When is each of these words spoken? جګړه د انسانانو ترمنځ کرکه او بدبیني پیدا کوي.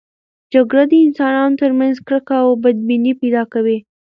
جګړه 0.53 0.83
د 0.91 0.93
انسانانو 1.05 1.59
ترمنځ 1.61 1.95
کرکه 2.07 2.35
او 2.43 2.49
بدبیني 2.63 3.13
پیدا 3.21 3.43
کوي. 3.53 3.77